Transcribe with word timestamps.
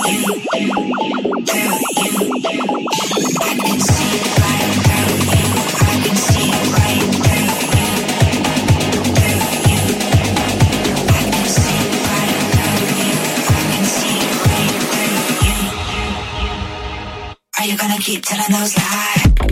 Are 0.00 0.04
you 17.64 17.76
gonna 17.76 17.98
keep 17.98 18.22
telling 18.22 18.52
those 18.52 18.76
lies? 18.76 19.47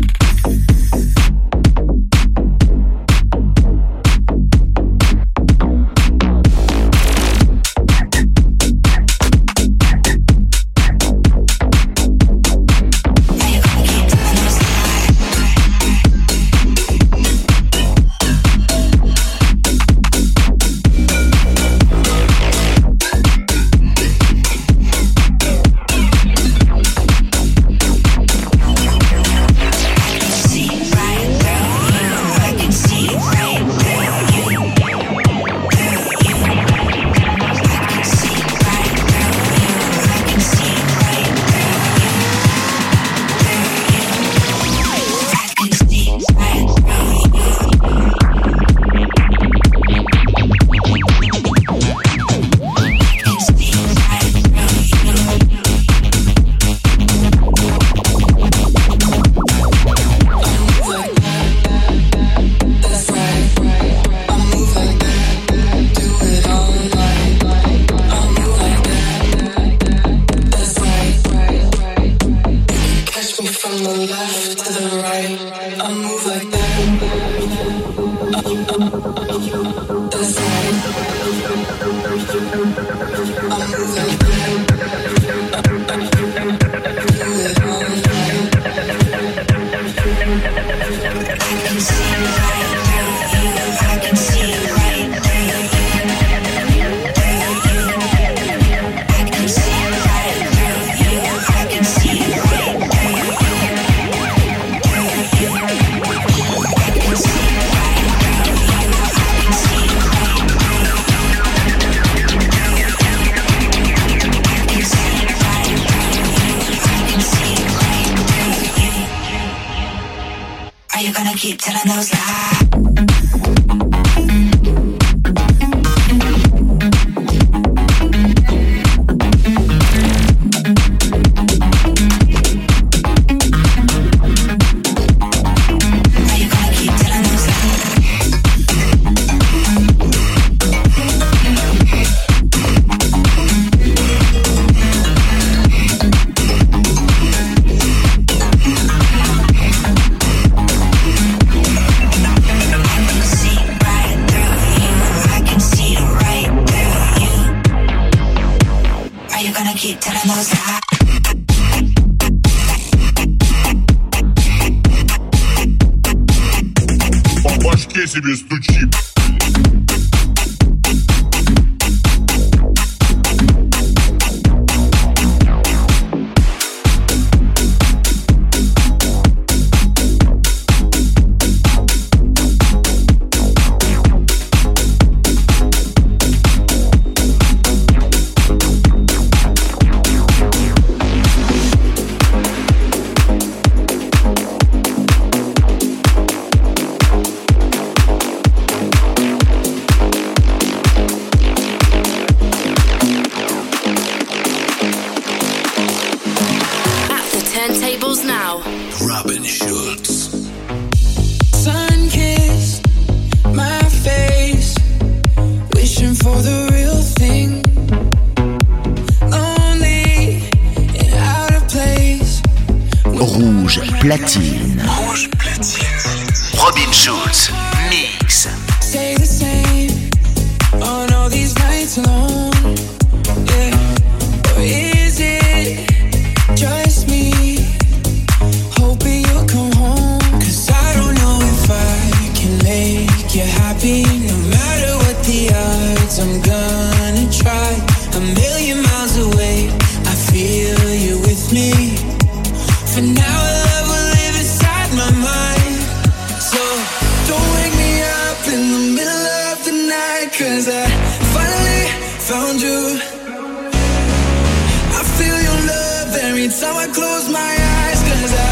nights 266.46 266.62
how 266.62 266.76
I 266.76 266.86
close 266.86 267.28
my 267.28 267.38
eyes 267.40 268.02
Cause 268.02 268.34
I 268.34 268.50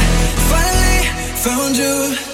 finally 0.51 1.35
found 1.37 1.77
you. 1.77 2.34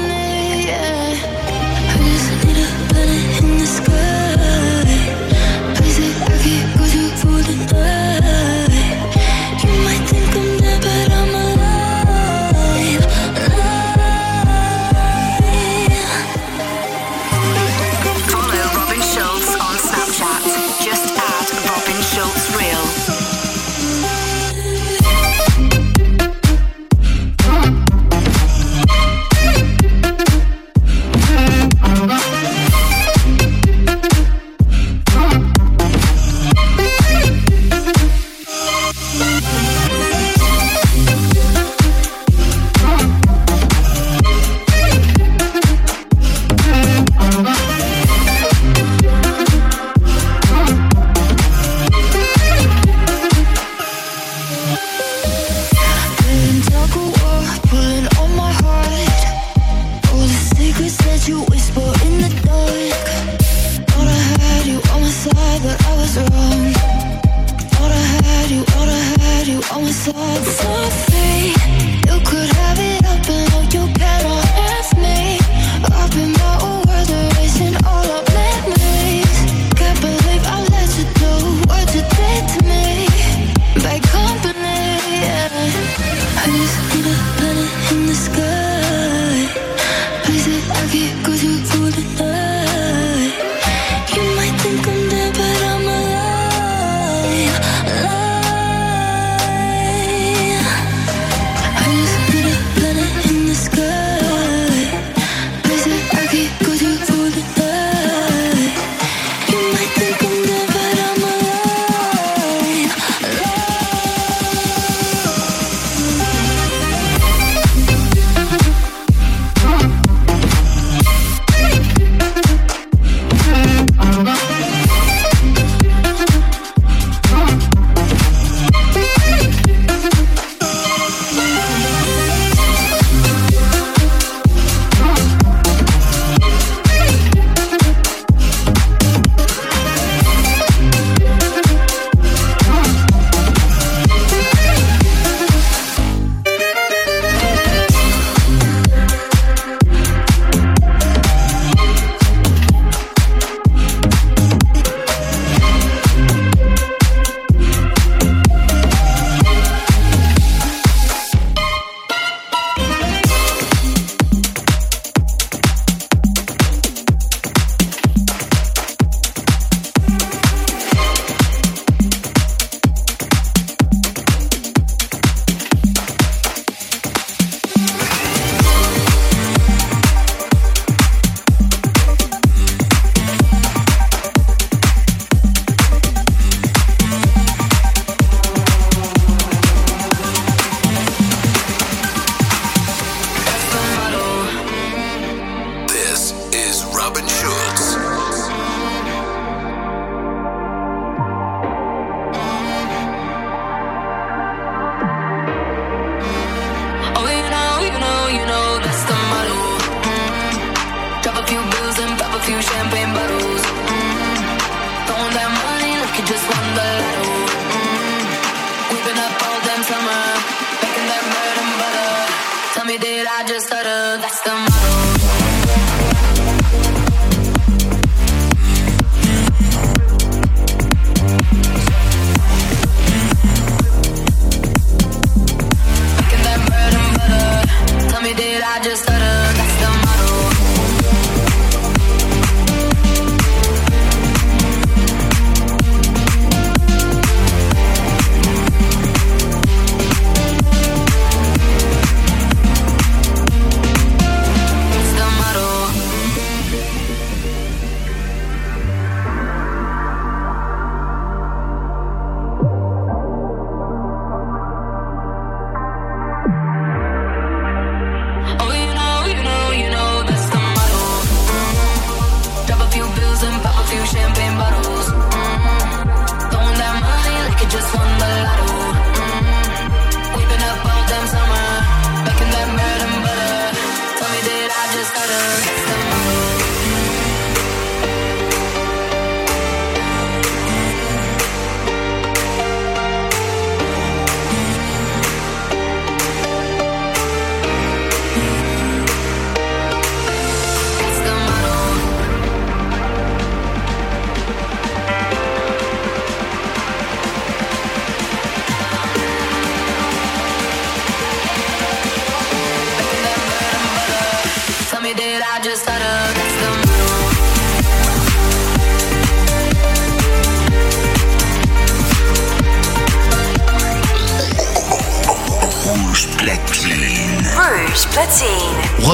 I 223.33 223.45
just 223.45 223.71
utter. 223.71 224.21
That's 224.21 224.41
the 224.41 224.51
motto. 224.51 225.10